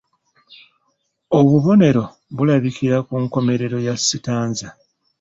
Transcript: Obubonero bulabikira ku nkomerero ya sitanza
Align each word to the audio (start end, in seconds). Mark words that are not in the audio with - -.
Obubonero 1.39 2.03
bulabikira 2.35 2.97
ku 3.07 3.13
nkomerero 3.23 3.77
ya 3.87 3.95
sitanza 4.05 4.67